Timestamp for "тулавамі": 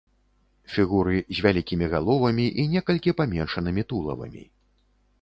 3.93-4.43